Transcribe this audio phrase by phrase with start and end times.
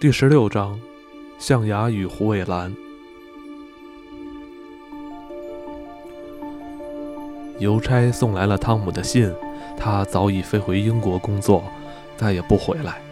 [0.00, 0.78] 第十六章，
[1.40, 2.72] 象牙与虎尾兰。
[7.58, 9.28] 邮差送来了汤姆的信，
[9.76, 11.64] 他早已飞回英国工作，
[12.16, 13.02] 再也不回来。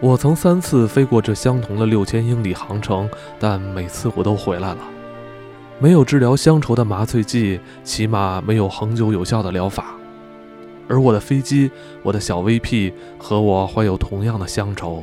[0.00, 4.78] 我曾三次飞过这相同的六千英里航程，但每次我都回来了。
[5.80, 9.96] 没有治疗乡愁的麻醉剂，起码没有恒久有效的疗法。
[10.86, 11.68] 而我的飞机，
[12.04, 15.02] 我的小 VP 和我怀有同样的乡愁。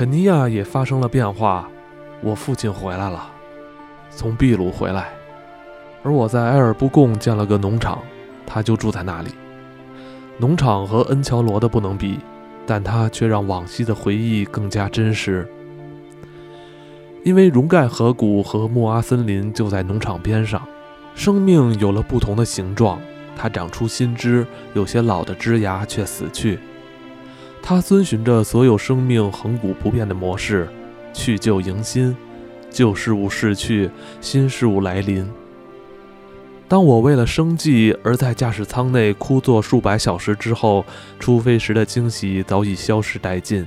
[0.00, 1.68] 肯尼亚也发生了变化，
[2.22, 3.30] 我父亲回来了，
[4.08, 5.10] 从秘鲁回来，
[6.02, 7.98] 而我在埃尔布贡建了个农场，
[8.46, 9.28] 他就住在那里。
[10.38, 12.18] 农场和恩乔罗的不能比，
[12.66, 15.46] 但它却让往昔的回忆更加真实。
[17.22, 20.66] 因为荣盖河谷和莫阿森林就在农场边上，
[21.14, 22.98] 生命有了不同的形状，
[23.36, 26.58] 它长出新枝，有些老的枝芽却死去。
[27.62, 30.68] 它遵循着所有生命恒古不变的模式，
[31.12, 32.16] 去旧迎新，
[32.70, 35.28] 旧事物逝去，新事物来临。
[36.66, 40.84] 当我为了生计而在驾驶舱内枯坐数百小时之后，
[41.18, 43.66] 出飞时的惊喜早已消失殆尽。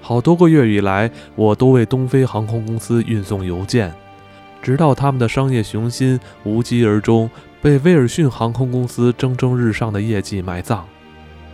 [0.00, 3.94] 好多个月以来，我都为东非航空公司运送邮件，
[4.62, 10.86] 直到他们的商业雄心无疾而终，被威尔逊航空公司蒸蒸日上的业绩埋葬。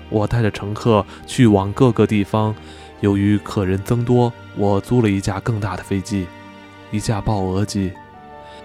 [0.08, 2.54] 我带着乘客去往各个地方，
[3.00, 6.26] 由于客人增多，我租了一架更大的飞机，
[6.90, 7.92] 一架豹额机，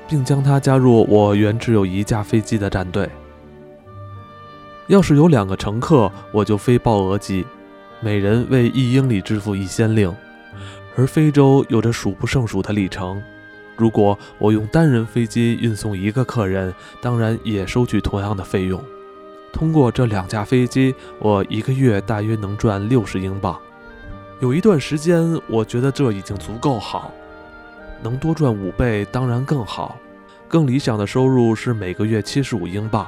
[0.07, 3.09] 并将它加入我原只有一架飞机的战队。
[4.87, 7.45] 要是有两个乘客，我就飞豹额机，
[8.01, 10.13] 每人为一英里支付一先令，
[10.95, 13.21] 而非洲有着数不胜数的里程。
[13.77, 18.83] 如果我用单人飞机运送一个客人，当然也收取同样的费用。
[19.51, 23.59] 通过这两架飞机，我一个月大约能赚六十英镑。
[24.39, 27.11] 有一段时间，我觉得这已经足够好，
[28.01, 29.95] 能多赚五倍当然更好。
[30.47, 33.07] 更理想的收入是每个月七十五英镑，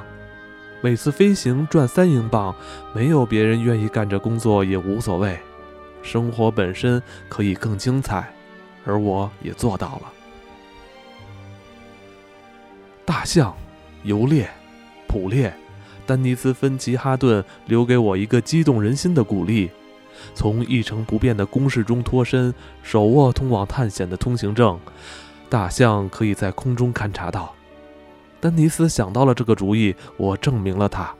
[0.80, 2.54] 每次飞行赚三英镑。
[2.94, 5.38] 没有别人愿意干这工作也无所谓，
[6.02, 8.32] 生活本身可以更精彩，
[8.86, 10.12] 而我也做到了。
[13.04, 13.54] 大象，
[14.04, 14.48] 游猎，
[15.08, 15.52] 捕猎。
[16.06, 19.70] 丹尼斯·芬奇哈顿留给我一个激动人心的鼓励：
[20.34, 24.78] 从一成不变的公式中脱身，手握通往探险的通行证，
[25.48, 27.54] 大象可以在空中勘察到。
[28.40, 31.14] 丹尼斯想到了这个主意，我证明了他，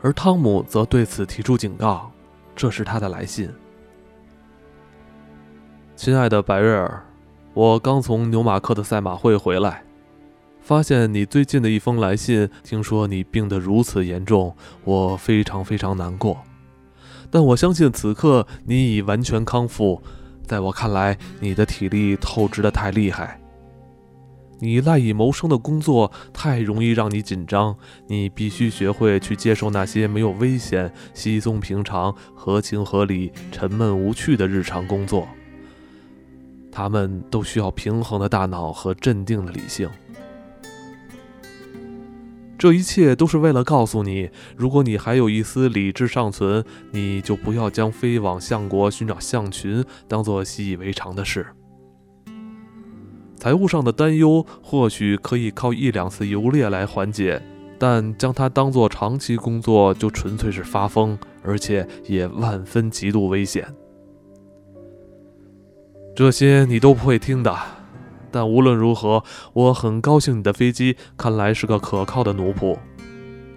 [0.00, 2.10] 而汤姆则对此提出警告。
[2.54, 3.50] 这是他的来信：
[5.96, 7.04] 亲爱的白瑞尔，
[7.54, 9.82] 我刚从纽马克的赛马会回来。
[10.62, 16.40] 发现你最近的一封来信，听说你病得如此严重，我非常非常难过。
[17.30, 20.00] 但我相信此刻你已完全康复。
[20.46, 23.40] 在我看来，你的体力透支得太厉害。
[24.60, 35.26] 你赖以谋生的工作太容易让你紧张，你必须学会去接受那些没有危险、稀松平常、合情合理、沉闷无趣的日常工作。
[36.70, 39.90] 他们都需要平衡的大脑和镇定的理性。
[42.62, 51.44] 这一切都是为了告诉你，如果你还有一丝理智尚存，你就不要将飞往象国寻找象群当做习以为常的事。
[53.34, 57.42] 财务上的担忧或许可以靠一两次游猎来缓解，
[57.80, 63.66] 但将它当做长期工作就纯粹是发疯，而且也万分极度危险。
[66.14, 67.81] 这些你都不会听的。
[68.32, 69.22] 但无论如何，
[69.52, 72.76] 我很高兴你的飞机看来是个可靠的奴仆。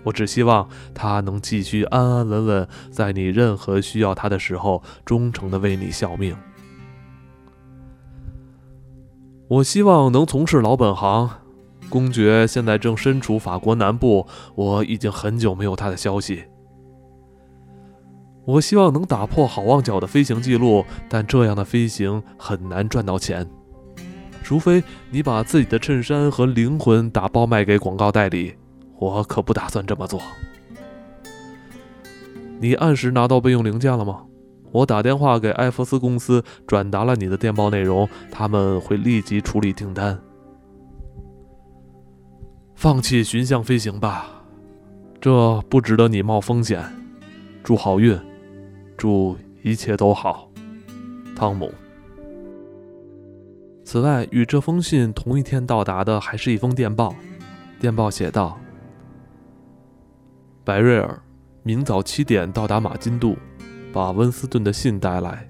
[0.03, 6.35] 我只希望它能继续安安稳稳，在你任何需要它的时候，忠诚地为你效命。
[9.47, 11.30] 我希望能从事老本行。
[11.88, 14.25] 公爵现在正身处法国南部，
[14.56, 16.44] 我已经很久没有他的消息。
[18.44, 23.47] 我希望能打破好望角的飞行记录，但这样的飞行很难赚到钱。
[24.46, 28.53] 除非你把自己的衬衫和灵魂打包卖给广告代理，
[29.00, 30.22] 我可不打算这么做。
[32.59, 34.24] 你按时拿到备用零件了吗？
[34.72, 40.16] 我打电话给艾弗斯公司转达了你的电报内容，他们会立即处理订单。
[42.76, 44.28] 放弃寻向飞行吧，
[45.20, 46.84] 这不值得你冒风险。
[47.64, 48.16] 祝好运，
[48.96, 50.47] 祝一切都好，
[51.36, 51.74] 汤姆。
[53.85, 57.16] 此外，与这封信同一天到达的还是一封电报。
[57.79, 58.59] 电报写道
[60.66, 61.22] ：“白瑞尔，
[61.61, 63.37] 明早七点到达马金杜，
[63.93, 65.47] 把温斯顿的信带来。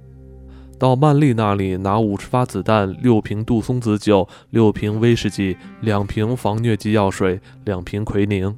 [0.78, 8.54] 到曼丽那里拿五十发子弹、六瓶杜松子酒、六瓶威士忌、两瓶防疟疾药水、两瓶奎宁。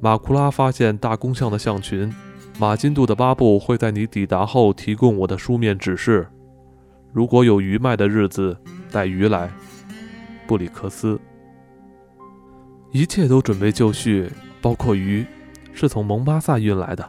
[0.00, 2.10] 马库拉发现大公象的象群，
[2.58, 6.26] 马金杜的巴布会在你抵达后提供我的书面指示。
[7.12, 8.56] 如果有鱼卖的日子，
[8.90, 9.50] 带鱼来。
[10.46, 11.20] 布里克斯，
[12.90, 14.32] 一切都准备就绪，
[14.62, 15.26] 包括鱼，
[15.74, 17.06] 是从蒙巴萨运来的。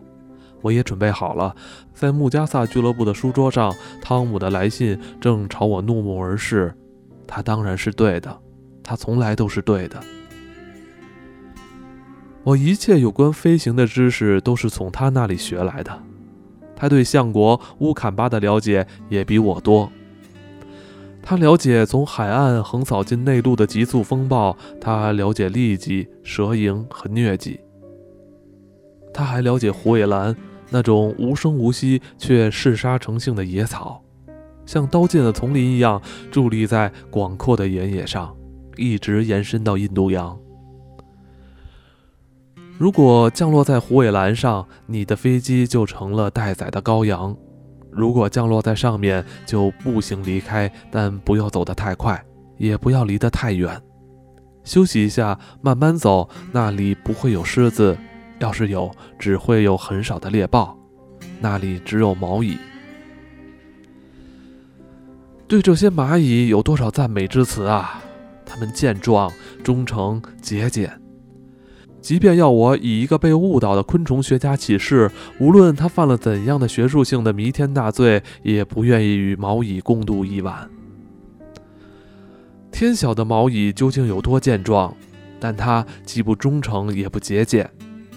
[0.61, 1.55] 我也准备好了。
[1.93, 6.75] 在穆加萨俱乐部的书桌上，汤姆的来信正朝我怒目而视。
[7.25, 8.41] 他当然是对的，
[8.83, 9.97] 他从来都是对的。
[12.43, 16.03] 我一切有关飞行的知识都是从他那里学来的。
[16.79, 19.91] 他对相国乌坎巴的了解也比我多。
[21.21, 27.59] 他了解从海岸横扫进内陆的急速风暴，他了解痢疾、蛇蝇和疟疾。
[29.13, 30.33] 他还了解虎尾兰
[30.69, 34.01] 那种无声无息却嗜杀成性的野草，
[34.65, 38.33] 像刀剑的丛林一样伫立在广阔的原野上，
[38.77, 40.39] 一直延伸到印度洋。
[42.79, 47.35] 如果降落在虎尾兰上，你的飞机就成了待宰的羔羊。
[47.91, 52.23] 如果降落在上面，就步行离开，但不要走得太快，
[52.57, 53.81] 也不要离得太远。
[54.63, 57.97] 休息一下，慢慢走，那里不会有狮子，
[58.39, 58.89] 要是有，
[59.19, 60.77] 只会有很少的猎豹。
[61.41, 62.57] 那里只有毛蚁。
[65.49, 68.01] 对这些蚂蚁有多少赞美之词啊？
[68.45, 69.29] 它们健壮、
[69.65, 70.89] 忠诚、节俭。
[72.01, 80.69] 即便要我以一个被误导的昆虫学家起誓，无论他犯了怎样的学术性的弥天大罪，也不愿意与毛蚁共度一晚。
[82.71, 84.95] 天晓得毛蚁究竟有多健壮，
[85.39, 87.69] 但它既不忠诚也不节俭，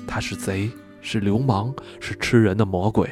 [0.06, 0.70] 它是贼，
[1.00, 3.08] 是流氓，是吃人的魔鬼。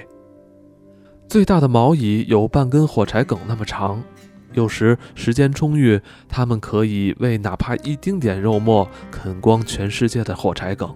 [1.29, 4.03] 最大的毛蚁有半根火柴梗那么长。
[4.53, 10.95] 有时时间充裕，他们可以为哪怕一丁点肉末啃光全世界的火柴梗。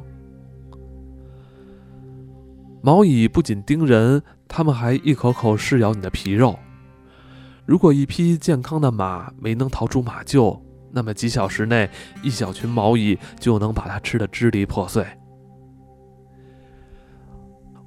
[2.83, 6.59] 毛蚁不仅叮人，它们还一口口噬咬你的皮肉。
[7.65, 10.61] 如果一匹健康的马没能逃出马厩，
[10.91, 11.89] 那么几小时内，
[12.23, 15.07] 一小群毛蚁就能把它吃得支离破碎。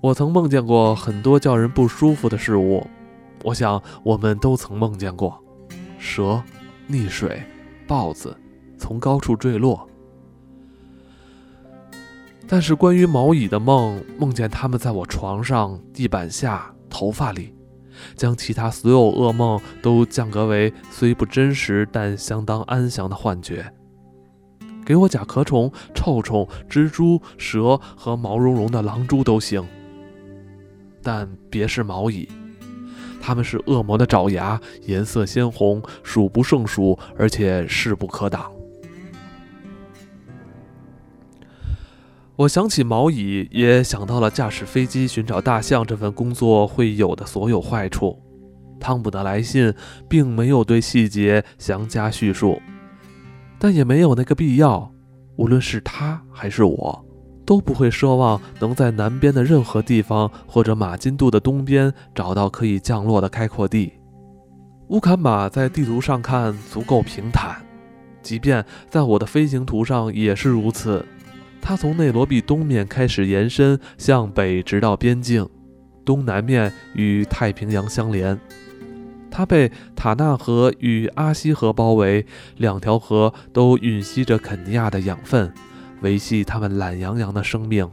[0.01, 2.87] 我曾梦见过很多叫人不舒服的事物，
[3.43, 5.43] 我想我们都曾梦见过。
[5.97, 6.41] 蛇、
[6.89, 7.41] 溺水、
[7.87, 8.35] 豹子
[8.77, 9.87] 从高处坠落，
[12.47, 17.53] 但是关于毛蚁的梦，梦见它们在我床上、地板下、头发里，
[18.15, 23.73] 将其他所有噩梦都降格为虽不真实但相当安详的幻觉。
[24.85, 29.67] 给我甲壳虫、臭虫、蜘蛛、蛇和毛茸茸的狼蛛都行，
[31.03, 32.29] 但别是毛蚁。
[33.27, 38.49] 他们是恶魔的爪牙，颜色鲜红，数不胜数，而且势不可挡。
[42.37, 48.17] 我想起毛蚁，也想到了驾驶飞机寻找大象这份工作会有的所有坏处。
[48.79, 49.73] 汤姆的来信
[50.07, 52.61] 并没有对细节详加叙述，
[53.59, 54.89] 但也没有那个必要。
[55.35, 57.06] 无论是他还是我。
[57.47, 63.93] 都不会奢望能在南边的任何地方，或者马金渡的东边找到可以降落的开阔地。
[64.89, 67.55] 乌坎马在地图上看足够平坦，
[68.21, 71.05] 即便在我的飞行图上也是如此。
[71.61, 75.47] 它从内罗毕东面开始延伸向北，直到边境，
[76.03, 78.37] 东南面与太平洋相连。
[79.31, 82.25] 它被塔纳河与阿西河包围，
[82.57, 85.49] 两条河都吮吸着肯尼亚的养分。
[86.01, 87.89] 维系他们懒洋洋的生命。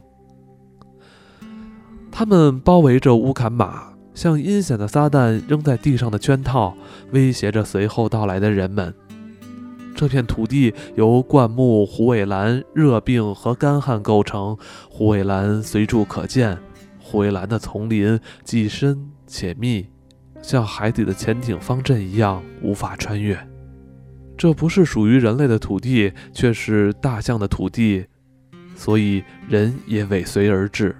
[2.11, 6.75] 他们包围着乌坎马，像阴险的撒旦扔在地上的圈套，
[7.11, 8.93] 威胁着随后到来的人们。
[9.95, 14.57] 这片土地由灌木、虎尾兰、热病和干旱构成。
[14.89, 16.57] 虎尾兰随处可见，
[16.99, 19.87] 虎尾兰的丛林既深且密，
[20.41, 23.37] 像海底的潜艇方阵一样无法穿越。
[24.37, 28.05] 这不是属于人类的土地，却是大象的土地，
[28.75, 30.95] 所以人也尾随而至。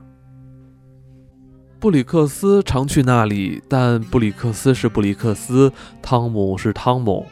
[1.79, 7.27] 布里克斯常去那里，但布里克斯是布里克斯，汤姆是汤姆。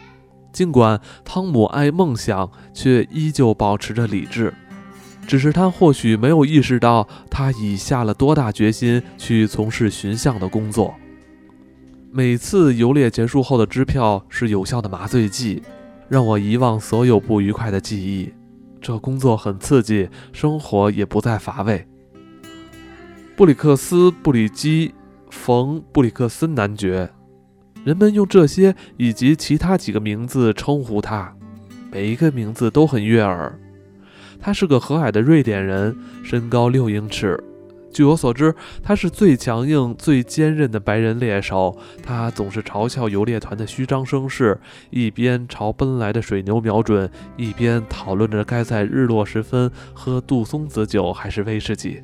[0.52, 4.54] 尽管汤姆爱梦想，却依旧保持着理智。
[5.26, 10.94] 只是他或许没有意识到，他已下了多大决心去从事寻象的工作。
[12.12, 15.64] 每次游猎结束后的支票是有效的麻醉剂。
[16.14, 18.32] 让我遗忘所有不愉快的记忆。
[18.80, 21.88] 这工作很刺激，生活也不再乏味。
[23.36, 24.90] 布里克斯·布里基·
[25.32, 27.10] 冯·布里克斯男爵，
[27.84, 31.36] 人们用这些以及其他几个名字称呼他，
[31.92, 33.60] 每一个名字都很悦耳。
[34.40, 37.44] 他是个和蔼的瑞典人，身高六英尺。
[37.94, 41.78] 据我所知，他是最强硬、最坚韧的白人猎手。
[42.02, 44.60] 他总是嘲笑游猎团的虚张声势，
[44.90, 52.02] 一边朝奔来的水牛瞄准，一边讨论着该在日落时分喝杜松子酒还是威士忌。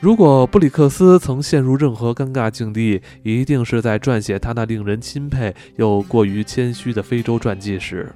[0.00, 8.12] 如果布里克斯曾陷入任何尴尬境地，一定是在撰写他那令人钦佩又过于谦虚的非洲传记时。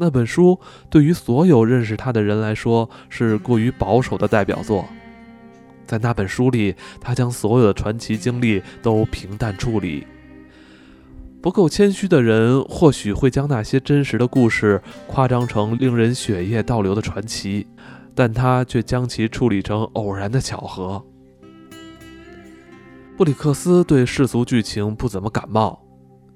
[0.00, 4.84] 那本书对于所有认识他的人来说是过于保守的代表作。
[5.86, 10.06] 在那本书里，他将所有的传奇经历都平淡处理。
[11.42, 17.66] 不够谦虚的人或许会将那些真实的故事夸张成令人血液倒流的传奇。
[18.12, 21.02] 但他却将其处理成偶然的巧合。
[23.16, 25.80] 布里克斯对世俗剧情不怎么感冒。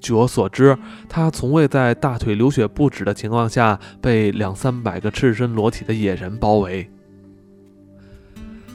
[0.04, 0.76] 据我所知，
[1.08, 6.90] 他从未在大腿流血不止的情况下被两三百个赤身裸体的野人包围。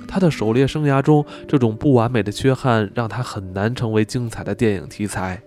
[0.08, 5.40] 他的狩猎生涯中，这种不完美的缺憾让他很难成为精彩的电影题材。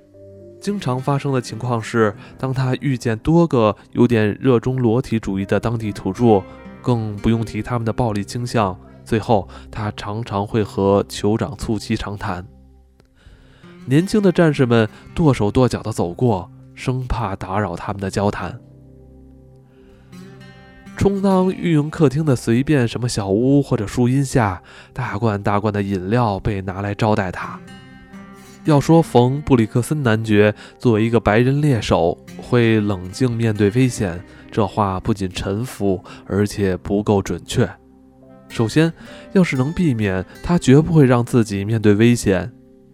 [0.60, 6.40] 经常发生的情况是，当他遇见多个有点热衷裸体主义的当地土著。
[6.80, 8.76] 更不用提他们的暴力倾向。
[9.04, 12.44] 最后，他常常会和酋长促膝长谈。
[13.86, 18.58] 年轻的战士们跺手跺脚地走过，生怕打扰他们的交谈。
[20.96, 24.62] 充当御用客厅的随便什么小屋或者树荫下，
[24.92, 27.58] 大罐大罐的饮料被拿来招待他。
[28.64, 34.22] 要说冯布里克森男爵作为一个白人猎手会冷静面对危险，
[34.52, 37.68] 这话不仅沉浮，而且不够准确。
[38.48, 38.92] 首先，
[39.32, 42.46] 要是能避免，他绝不会让自己面对危险；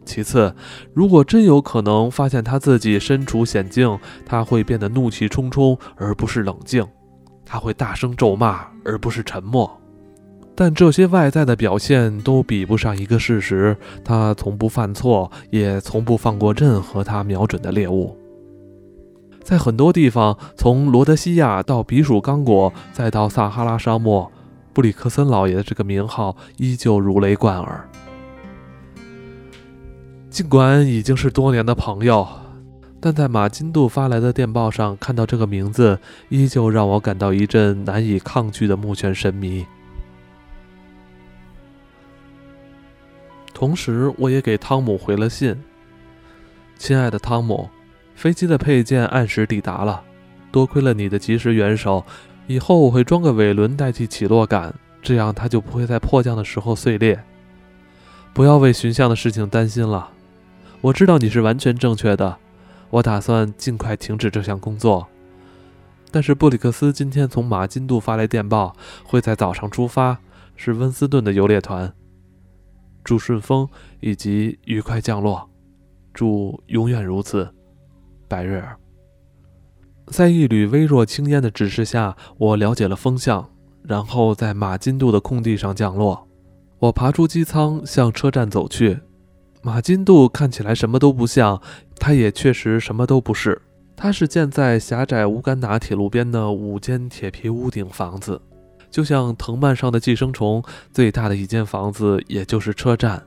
[0.08, 0.54] 其次，
[0.94, 6.82] 如果真有可能发现他自己身处险境，他会变得怒气冲冲，而不是冷静；
[7.44, 9.70] 他会大声咒骂，而不是沉默。
[10.54, 18.16] 但这些外在的表现都比不上一个事实：他从不犯错，也从不放过任何他瞄准的猎物。
[19.44, 24.32] 在很多地方，从罗德西亚到比属刚果，再到撒哈拉沙漠，
[24.72, 27.88] 布里克森老爷的这个名号依旧如雷贯耳。
[30.38, 32.24] 尽管已经是多年的朋友，
[33.00, 39.66] 但在马金杜发来的电报上看到这个名字，依旧让我感到一阵难以抗拒的目眩神迷。
[43.52, 45.60] 同时，我也给汤姆回了信
[46.78, 47.68] ：“亲爱的汤姆，
[48.14, 50.04] 飞机的配件按时抵达了，
[50.52, 52.04] 多亏了你的及时援手。
[52.46, 57.20] 以后我会装个尾轮代替起落杆，这样它就不会在迫降的时候碎裂。
[58.32, 60.12] 不要为寻象的事情担心了，
[60.80, 62.36] 我知道你是完全正确的。
[62.90, 65.06] 我打算尽快停止这项工作。
[66.10, 70.18] 但是布里克斯今天从马金杜发来电报，会在早上出发，
[70.56, 71.92] 是温斯顿的游猎团。”
[73.04, 73.68] 祝顺风
[74.00, 75.48] 以及愉快降落，
[76.12, 77.48] 祝永远如此，
[78.26, 78.76] 白瑞尔。
[80.06, 83.50] 在一缕微弱青烟的指示下，我了解了风向，
[83.82, 86.26] 然后在马金杜的空地上降落。
[86.78, 89.00] 我爬出机舱，向车站走去。
[89.68, 91.60] 马金杜看起来什么都不像，
[91.96, 93.60] 它也确实什么都不是。
[93.94, 98.40] 它是建在狭窄乌干达铁路边的五间铁皮屋顶房子。
[98.90, 103.22] 就像藤蔓上的寄生虫，最大的一间房子也就是车站，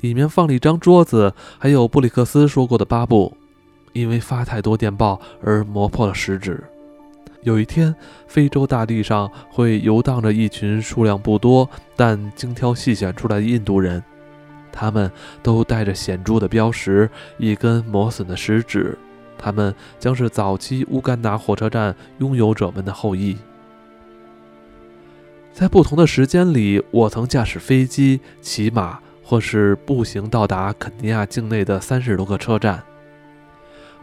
[0.00, 3.36] 里面放了一张桌子，还有布里克斯说过的八布，
[3.92, 6.64] 因为发太多电报而磨破了食指。
[7.42, 7.94] 有一天，
[8.26, 14.02] 非洲大地上会游荡着一群数量不多但精挑细选出来的印度人，
[14.76, 15.08] 他们
[15.40, 18.98] 都带着显著的标识，一根磨损的食指，
[19.38, 23.36] 他们将是早期乌干达火车站拥有者们的后裔。
[25.52, 32.82] 在不同的时间里，我曾驾驶飞机、骑马或是步行到达肯尼亚境内的三十多个车站。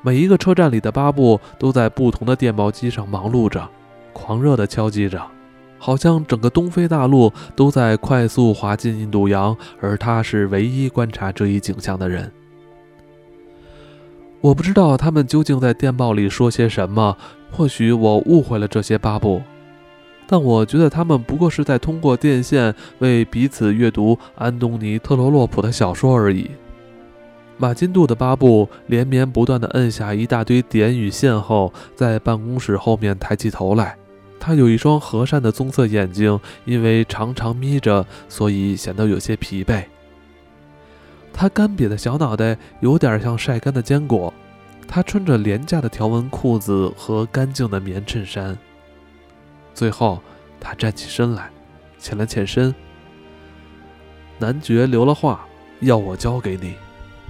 [0.01, 3.69] 每一个车站里的巴布都在不同的电报机上忙碌着，
[4.13, 5.21] 狂热地敲击着，
[5.83, 12.31] 好像整个东非大陆都在快速滑进印度洋，而他是唯一观察这一景象的人。
[14.41, 17.17] 我不知道他们究竟在电报里说些什么，
[17.51, 19.41] 或许我误会了这些巴布。
[20.27, 26.51] 但我觉得他们不过是在通过电线为彼此阅读安东尼·特罗洛普的小说而已。
[27.57, 33.97] 马金杜的巴布连绵不断地摁下一大堆点与线后，在办公室后面抬起头来。
[34.43, 39.85] 他有一双和善的棕色眼睛，因为常常眯着，所以显得有些疲惫。
[41.31, 44.33] 他干瘪的小脑袋有点像晒干的坚果。
[44.87, 48.57] 他穿着廉价的条纹裤子和干净的棉衬衫。
[49.73, 50.19] 最后，
[50.59, 51.49] 他站起身来，
[51.99, 52.73] 欠了欠身。
[54.39, 55.45] 男爵留了话，
[55.81, 56.73] 要我交给你。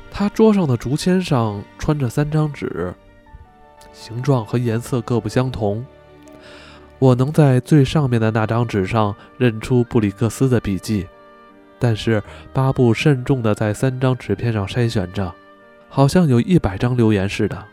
[0.10, 2.94] 他桌上的竹签上穿着三张纸，
[3.92, 5.86] 形状和颜色各不相同。
[7.02, 11.08] 我能在最上面的那张纸上认出布里克斯的笔记，
[11.80, 12.22] 但是
[12.54, 15.34] 巴布慎重地在三张纸片上筛选着，
[15.90, 17.66] 好像有一百张留言似的。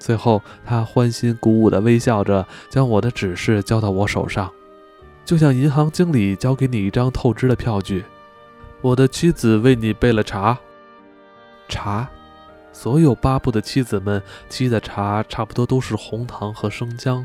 [0.00, 4.50] 最后，他欢欣鼓舞地微笑着，将我的指示交到我手上，
[5.24, 8.04] 就像银行经理交给你一张透支的票据。
[8.80, 10.58] 我的妻子为你备了茶。
[11.68, 12.08] 茶，
[12.72, 17.24] 所有巴布的妻子们沏的茶差不多都是红糖和生姜。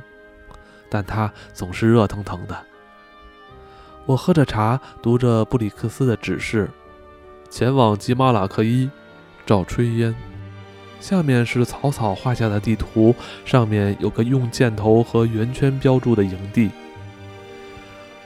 [0.89, 2.57] 但它总是热腾腾的。
[4.05, 6.69] 我喝着茶，读着布里克斯的指示，
[7.49, 8.89] 前往吉马拉克伊，
[9.45, 10.13] 找炊烟。
[10.99, 13.13] 下面是草草画下的地图，
[13.43, 16.69] 上面有个用箭头和圆圈标注的营地。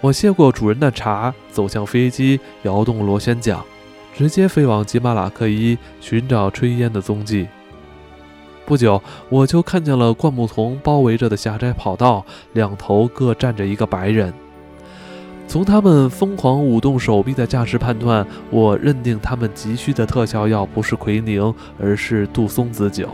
[0.01, 3.61] 我谢过主人的茶，走向飞机，摇动螺旋桨，
[4.15, 7.47] 直接飞往吉马拉克伊，寻找炊烟的踪迹。
[8.69, 12.23] 不久，我就看见了灌木丛包围着的狭窄跑道，
[12.53, 14.31] 两头各站着一个白人。
[15.47, 23.09] 从他们疯狂舞动手臂的架势判断，我认定他们急需的特效药不是奎宁，而是杜松子酒。